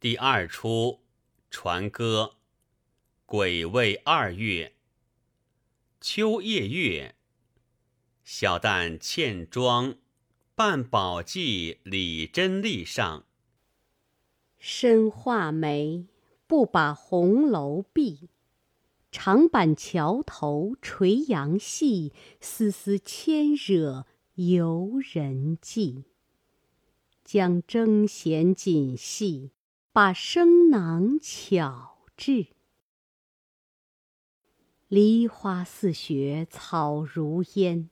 [0.00, 1.00] 第二出
[1.50, 2.36] 船歌，
[3.26, 4.72] 癸未二月，
[6.00, 7.16] 秋夜月，
[8.24, 9.98] 小旦欠妆，
[10.54, 13.26] 扮宝髻李真丽上。
[14.58, 16.06] 深画眉，
[16.46, 18.30] 不把红楼闭。
[19.12, 24.06] 长板桥头垂杨戏，丝丝牵惹
[24.36, 26.04] 游人迹。
[27.22, 29.50] 将征弦紧系。
[30.02, 32.46] 把生囊巧制，
[34.88, 37.90] 梨花似雪草如烟，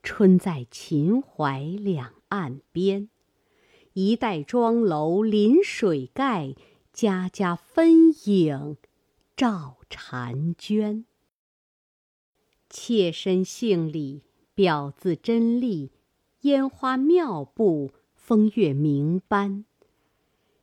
[0.00, 3.10] 春在秦淮两岸边。
[3.94, 6.54] 一带妆楼临水盖，
[6.92, 8.76] 家家分影
[9.36, 11.04] 照婵娟。
[12.68, 14.22] 妾身姓李
[14.54, 15.90] 表字真丽，
[16.42, 19.64] 烟花妙步风月名班。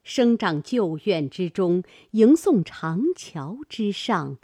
[0.08, 4.38] 生长旧院之中，迎送长桥之上，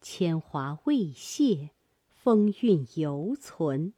[0.00, 1.70] 铅华未卸，
[2.08, 3.94] 风韵犹存。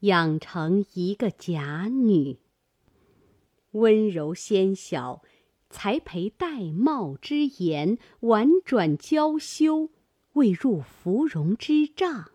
[0.00, 2.38] 养成一个假女，
[3.72, 5.20] 温柔纤小，
[5.68, 9.90] 才陪玳瑁之言，婉转娇羞，
[10.32, 12.30] 未入芙蓉之帐。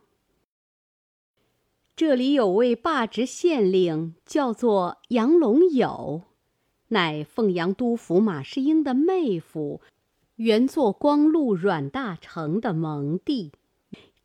[1.95, 6.25] 这里有位罢职县令，叫做杨龙友。
[6.91, 9.79] 乃凤阳都府马士英的妹夫，
[10.35, 13.53] 原做光禄阮大铖的蒙弟，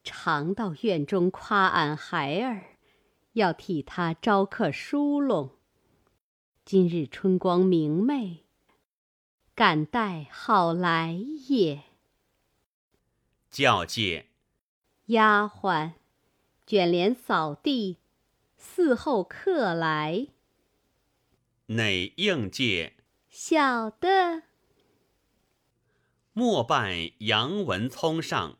[0.03, 2.77] 常到院中夸俺孩儿，
[3.34, 5.50] 要替他招客梳拢。
[6.64, 8.39] 今日春光明媚，
[9.55, 11.12] 敢待好来
[11.47, 11.84] 也。
[13.48, 14.27] 教诫，
[15.06, 15.92] 丫鬟，
[16.67, 17.98] 卷帘扫地，
[18.61, 20.27] 伺候客来。
[21.69, 22.95] 内应届，
[23.28, 24.45] 小的。
[26.33, 28.59] 莫拜杨文聪上。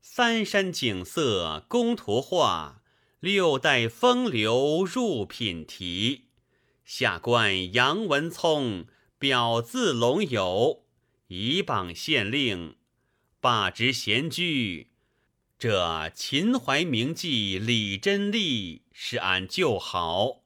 [0.00, 2.82] 三山景色工图画，
[3.20, 6.30] 六代风流入品题。
[6.84, 10.86] 下官杨文聪表字龙友，
[11.28, 12.74] 以榜县令，
[13.38, 14.88] 罢职闲居。
[15.56, 20.39] 这秦淮名妓李贞丽，是俺旧好。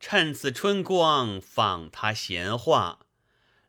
[0.00, 3.06] 趁此春光访他闲话，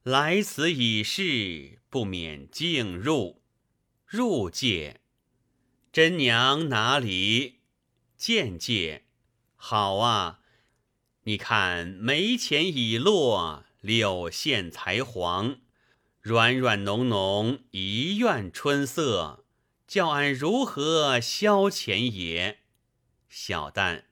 [0.03, 3.41] 来此已是不免进入。
[4.05, 5.01] 入界，
[5.91, 7.59] 真娘哪里？
[8.17, 9.05] 见界，
[9.55, 10.39] 好啊！
[11.23, 15.59] 你看眉前已落，柳线才黄，
[16.21, 19.45] 软软浓浓一院春色，
[19.87, 22.59] 叫俺如何消遣也？
[23.29, 24.03] 小旦，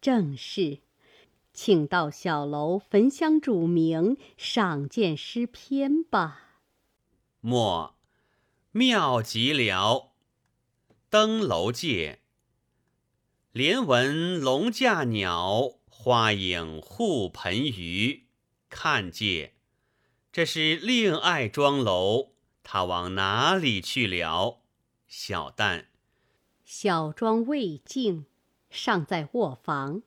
[0.00, 0.80] 正是。
[1.60, 6.60] 请到小楼焚香煮茗，赏鉴诗篇吧。
[7.40, 7.96] 莫，
[8.70, 10.12] 妙极了。
[11.10, 12.20] 登楼界，
[13.50, 18.28] 连闻龙驾鸟，花影护盆鱼。
[18.70, 19.54] 看界，
[20.30, 24.60] 这是另爱庄楼，他往哪里去了？
[25.08, 25.86] 小旦，
[26.64, 28.26] 小庄未净，
[28.70, 30.02] 尚在卧房。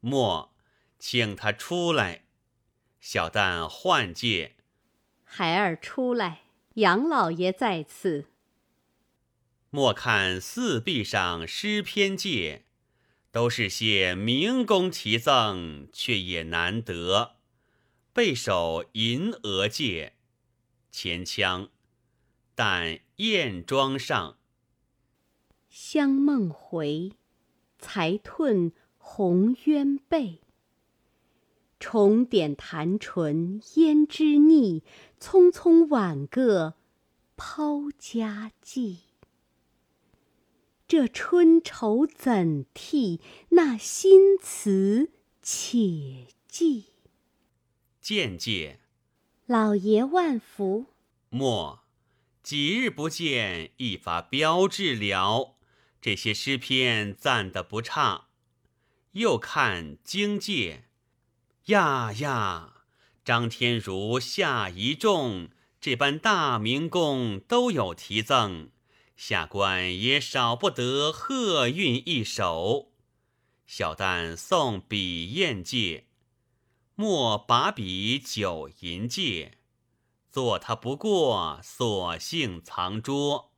[0.00, 0.54] 莫，
[0.98, 2.24] 请他出来。
[3.00, 4.56] 小旦换介，
[5.24, 6.42] 孩儿出来。
[6.74, 8.26] 杨老爷在此。
[9.70, 12.64] 莫看四壁上诗篇界，
[13.32, 17.36] 都是些明工题赠，却也难得。
[18.12, 20.14] 背首银额界，
[20.90, 21.68] 前腔，
[22.54, 24.38] 但燕庄上。
[25.68, 27.12] 香梦回，
[27.78, 28.72] 才褪。
[29.10, 30.42] 红鸳背，
[31.80, 34.84] 重点弹唇胭脂腻，
[35.18, 36.74] 匆匆挽个
[37.34, 38.98] 抛家计。
[40.86, 43.20] 这春愁怎替？
[43.48, 45.10] 那新词
[45.42, 46.92] 且记。
[48.02, 48.78] 见介，
[49.46, 50.84] 老爷万福。
[51.30, 51.80] 莫，
[52.42, 55.56] 几日不见，一发标致了。
[56.00, 58.27] 这些诗篇赞得不差。
[59.18, 60.84] 又看经界，
[61.66, 62.84] 呀呀！
[63.24, 65.48] 张天如、夏一众
[65.80, 68.70] 这般大明宫都有题赠，
[69.16, 72.92] 下官也少不得贺韵一首。
[73.66, 76.06] 小旦送笔砚界，
[76.94, 79.58] 莫把笔酒银界，
[80.30, 83.52] 做他不过，索性藏拙。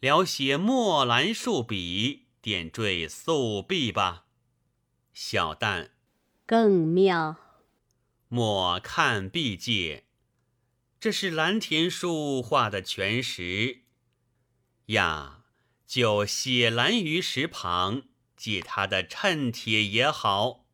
[0.00, 4.24] 聊写墨兰数笔，点缀素壁吧。
[5.22, 5.90] 小旦，
[6.46, 7.36] 更妙。
[8.28, 10.04] 莫看毕界，
[10.98, 13.82] 这是蓝田书画的全石
[14.86, 15.44] 呀，
[15.86, 20.64] 就写蓝于石旁，借他的衬帖也好。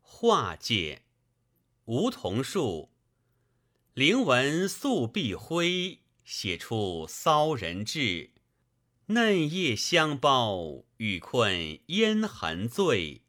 [0.00, 1.02] 画界，
[1.84, 2.88] 梧桐树，
[3.92, 8.30] 灵纹素碧辉，写出骚人志。
[9.08, 13.20] 嫩叶香包，雨困烟痕醉。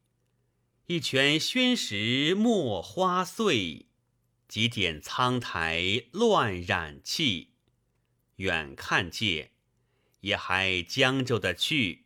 [0.87, 3.87] 一拳宣石墨花碎，
[4.47, 7.53] 几点苍苔乱染气。
[8.35, 9.49] 远看界，
[10.19, 12.05] 也还将就的去，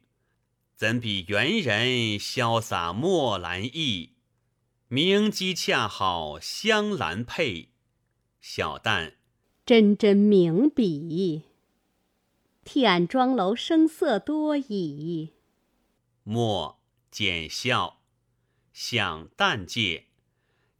[0.77, 4.13] 怎比猿人潇洒墨兰意？
[4.87, 7.73] 明机恰好香兰配，
[8.39, 9.15] 小旦
[9.65, 11.43] 真真名笔。
[12.63, 15.33] 替俺妆楼声色多矣。
[16.23, 16.79] 莫
[17.11, 17.98] 见笑，
[18.73, 20.07] 想旦借，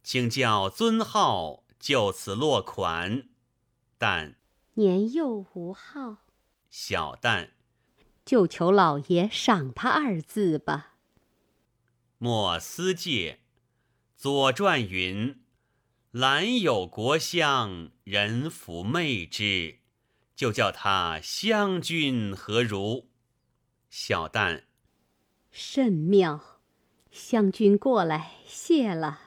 [0.02, 3.28] 请教尊号，就此落款。
[3.98, 4.36] 但
[4.74, 6.18] 年幼无号。
[6.70, 7.50] 小旦
[8.24, 10.94] 就求老爷赏他二字吧。
[12.18, 13.40] 莫思借，
[14.20, 15.42] 《左传》云
[16.12, 19.78] ：“兰有国香，人弗媚之。”
[20.36, 23.08] 就叫他湘君何如？
[23.90, 24.62] 小旦，
[25.50, 26.49] 甚妙！
[27.10, 29.20] 湘君过来，谢了。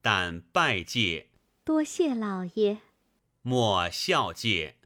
[0.00, 1.28] 但拜谢，
[1.64, 2.78] 多谢老爷。
[3.42, 4.76] 莫笑借，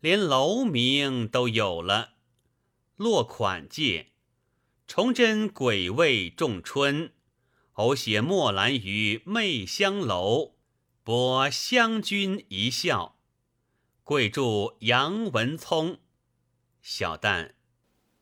[0.00, 2.14] 连楼名都有了。
[2.96, 4.08] 落款借，
[4.88, 7.12] 崇祯癸未仲春，
[7.74, 10.56] 偶写墨兰于媚香楼，
[11.04, 13.18] 博湘君一笑。
[14.02, 15.98] 贵祝杨文聪，
[16.82, 17.52] 小旦，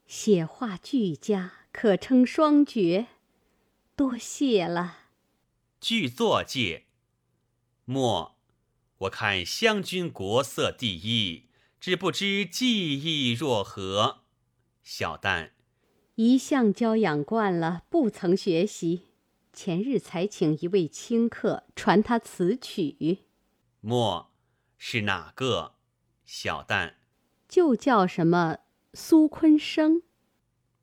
[0.07, 3.07] 写画俱佳，可称双绝，
[3.97, 4.99] 多谢了。
[5.81, 6.85] 剧作界，
[7.87, 8.37] 末，
[8.99, 11.49] 我看湘君国色第一，
[11.81, 14.25] 只不知技艺若何。
[14.83, 15.53] 小旦，
[16.17, 19.07] 一向教养惯了，不曾学习，
[19.55, 23.25] 前日才请一位清客传他词曲。
[23.81, 24.31] 末，
[24.77, 25.77] 是哪个？
[26.27, 26.97] 小旦，
[27.49, 28.59] 就叫什么
[28.93, 30.03] 苏坤生。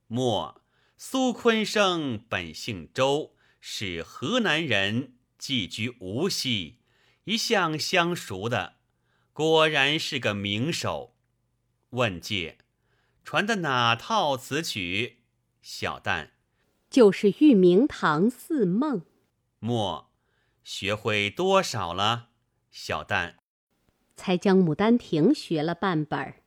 [0.08, 0.63] 莫
[1.06, 6.80] 苏坤生本姓周，是河南人，寄居无锡，
[7.26, 8.78] 一向相熟的，
[9.34, 11.14] 果然是个名手。
[11.90, 12.58] 问介，
[13.26, 15.20] 传的哪套词曲？
[15.62, 16.30] 小旦，
[16.90, 19.02] 就是《玉明堂四梦》。
[19.60, 20.10] 莫
[20.64, 22.30] 学会多少了？
[22.72, 23.36] 小旦。
[24.16, 26.44] 才将《牡丹亭》学了半本儿。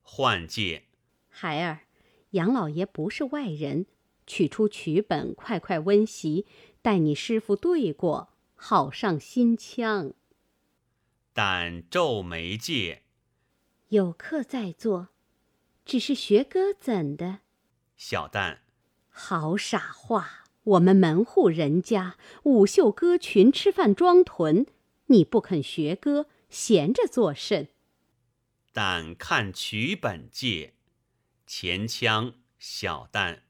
[0.00, 0.84] 换介，
[1.28, 1.80] 孩儿，
[2.30, 3.86] 杨老爷不是外人，
[4.26, 6.46] 取出曲本，快快温习，
[6.82, 10.12] 待你师傅对过，好上心腔。
[11.32, 13.02] 但皱眉介，
[13.88, 15.08] 有客在座，
[15.84, 17.40] 只是学歌怎的？
[17.96, 18.58] 小旦，
[19.08, 20.44] 好傻话！
[20.64, 24.66] 我们门户人家，舞袖歌裙，吃饭装臀，
[25.06, 26.26] 你不肯学歌。
[26.50, 27.68] 闲着作甚？
[28.72, 30.74] 但看曲本界，
[31.52, 33.40] 前腔小旦。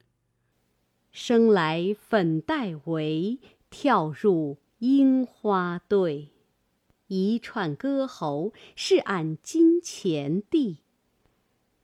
[1.13, 3.39] 生来粉黛围，
[3.69, 6.31] 跳入樱花队。
[7.09, 10.79] 一串歌喉是俺金钱地。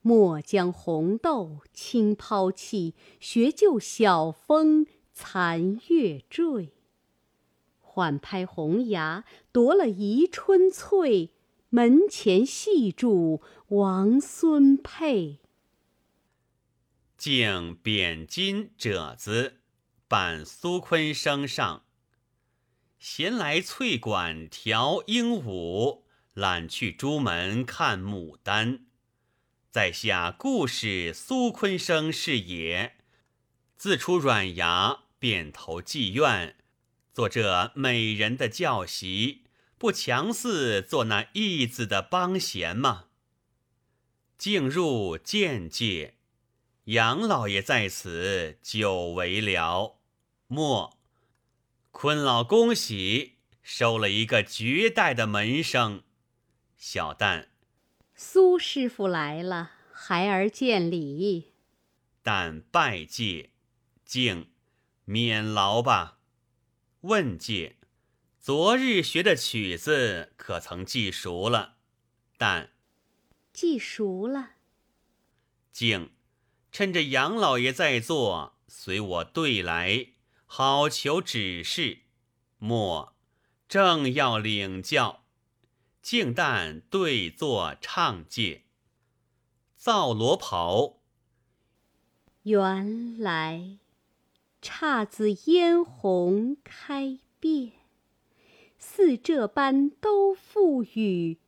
[0.00, 6.72] 莫将红豆轻抛弃，学就小风残月坠。
[7.82, 11.28] 缓拍红牙，夺了宜春翠；
[11.68, 15.40] 门前戏住王孙佩。
[17.16, 19.60] 敬扁金褶子，
[20.06, 21.84] 伴苏坤生上。
[22.98, 26.02] 闲来翠馆调鹦鹉，
[26.34, 28.86] 懒去朱门看牡丹。
[29.70, 32.96] 在下故事苏坤生是也，
[33.76, 36.56] 自出软牙，便投妓院。
[37.14, 39.44] 做这美人的教习，
[39.78, 43.06] 不强似做那义子的帮闲吗？
[44.36, 46.15] 进入见界，
[46.86, 49.98] 杨老爷在此久违了。
[50.46, 50.96] 莫，
[51.90, 56.04] 坤老恭喜，收了一个绝代的门生。
[56.76, 57.48] 小旦，
[58.14, 61.54] 苏师傅来了，孩儿见礼。
[62.22, 63.50] 但拜戒，
[64.04, 64.50] 敬，
[65.04, 66.20] 免劳吧。
[67.00, 67.78] 问介，
[68.38, 71.78] 昨日学的曲子可曾记熟了？
[72.38, 72.70] 但
[73.52, 74.52] 记熟了。
[75.72, 76.12] 敬，
[76.78, 80.08] 趁着杨老爷在座，随我对来，
[80.44, 82.00] 好求指示。
[82.58, 83.14] 莫
[83.66, 85.22] 正要领教，
[86.02, 88.64] 静旦对坐唱介。
[89.74, 90.98] 造罗袍，
[92.42, 93.78] 原来
[94.60, 97.72] 姹紫嫣红开遍，
[98.78, 101.38] 似这般都付与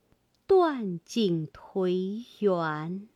[0.47, 3.07] 断井颓垣。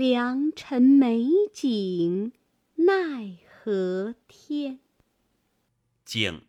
[0.00, 2.32] 良辰美景
[2.76, 4.80] 奈何天？
[6.06, 6.40] 静，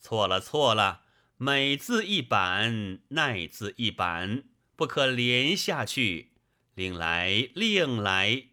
[0.00, 1.02] 错了错了，
[1.36, 6.30] 美字一板，奈字一板，不可连下去。
[6.74, 8.44] 另来另来。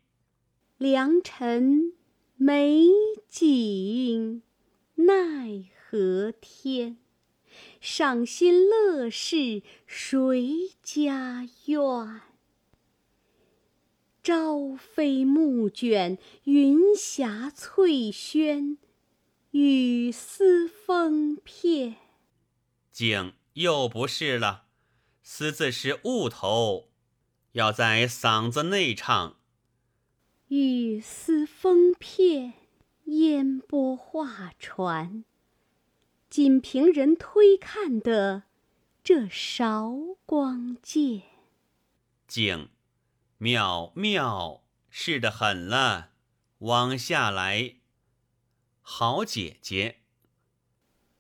[0.80, 1.94] 良辰
[2.36, 2.88] 美
[3.30, 4.42] 景
[4.96, 6.98] 奈何天？
[7.80, 12.35] 赏心乐事谁家院？
[14.26, 18.80] 朝飞暮卷云霞翠轩，
[19.52, 21.98] 雨丝风片。
[22.92, 24.64] 景，又不是了。
[25.22, 26.90] 丝字是雾头，
[27.52, 29.38] 要在嗓子内唱。
[30.48, 32.54] 雨丝风片，
[33.04, 35.24] 烟波画船。
[36.32, 38.46] 仅凭人推看的
[39.04, 39.94] 这韶
[40.26, 41.22] 光剑。
[42.28, 42.70] 景。
[43.38, 46.12] 妙妙，是的很了，
[46.60, 47.76] 往下来。
[48.82, 50.00] 好姐姐，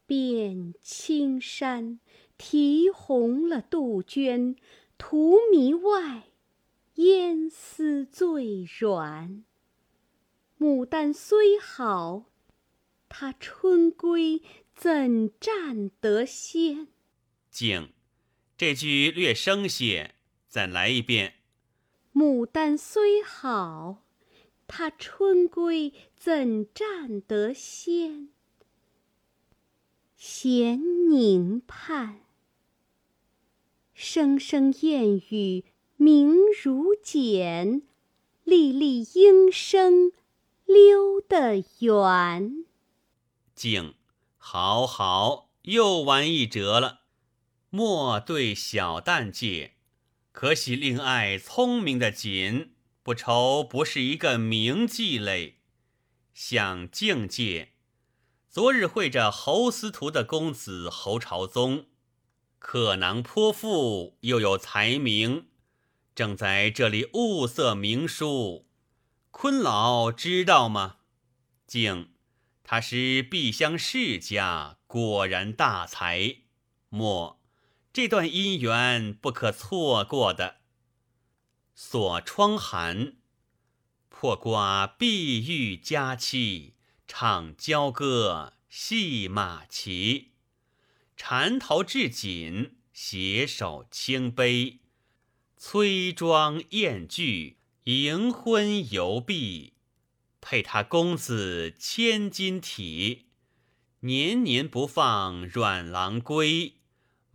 [0.05, 1.99] 遍青山，
[2.37, 4.55] 啼红了杜鹃，
[4.97, 6.29] 荼蘼外，
[6.95, 9.43] 烟丝最软。
[10.57, 12.31] 牡丹虽好，
[13.09, 14.41] 它春归
[14.73, 16.87] 怎占得先？
[17.51, 17.91] 静，
[18.57, 20.15] 这句略生些，
[20.47, 21.33] 再来一遍。
[22.15, 24.05] 牡丹虽好，
[24.67, 28.29] 它春归怎占得先？
[30.15, 32.21] 闲凝盼，
[33.93, 35.65] 声声燕语
[35.97, 37.81] 明如剪，
[38.45, 40.13] 粒粒莺声
[40.63, 42.63] 溜得圆。
[43.53, 43.93] 静，
[44.37, 47.01] 好好，又完一折了。
[47.69, 49.74] 莫对小旦借。
[50.35, 55.61] 可喜令爱聪明的紧，不愁不是一个名妓类。
[56.33, 57.69] 想境界，
[58.49, 61.85] 昨日会着侯司徒的公子侯朝宗，
[62.59, 65.47] 可囊颇富，又有才名，
[66.13, 68.67] 正在这里物色名书。
[69.31, 70.97] 坤老知道吗？
[71.65, 72.09] 静，
[72.61, 76.39] 他是碧乡世家，果然大才。
[76.89, 77.44] 莫。
[77.95, 80.57] 这段姻缘不可错过的。
[81.73, 83.13] 锁窗寒，
[84.09, 86.73] 破瓜碧玉佳期，
[87.07, 90.31] 唱娇歌戏马骑，
[91.15, 94.79] 缠头至锦，携手清杯，
[95.55, 99.71] 崔庄宴聚，迎婚游碧，
[100.41, 103.27] 配他公子千金体，
[104.01, 106.73] 年年不放软郎归。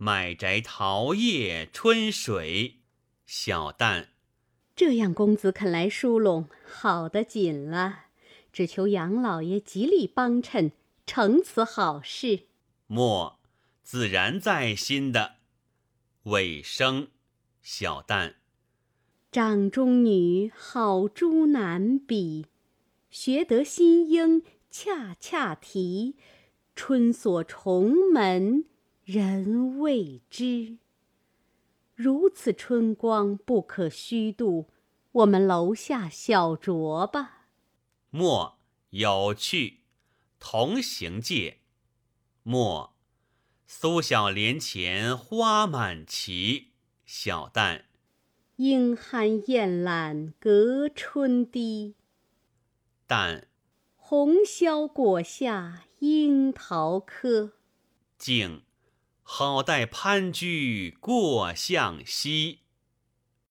[0.03, 2.77] 买宅桃叶春水，
[3.27, 4.07] 小旦，
[4.75, 8.05] 这样公子肯来疏拢，好的紧了。
[8.51, 10.71] 只求杨老爷极力帮衬，
[11.05, 12.47] 成此好事。
[12.87, 13.39] 莫，
[13.83, 15.35] 自然在心的。
[16.23, 17.09] 尾声，
[17.61, 18.33] 小旦，
[19.31, 22.47] 掌中女好珠难比，
[23.11, 24.41] 学得新莺
[24.71, 26.15] 恰恰啼，
[26.75, 28.65] 春锁重门。
[29.11, 30.77] 人未知，
[31.93, 34.69] 如此春光不可虚度。
[35.11, 37.49] 我们楼下小酌吧。
[38.09, 38.57] 莫
[38.91, 39.79] 有趣，
[40.39, 41.57] 同行介。
[42.43, 42.93] 莫
[43.67, 46.67] 苏小莲前花满畦，
[47.05, 47.81] 小旦
[48.55, 51.95] 莺酣燕懒隔春堤。
[53.05, 53.43] 旦
[53.97, 57.51] 红绡裹下樱桃柯。
[58.17, 58.61] 静。
[59.33, 62.60] 好待潘居过向西。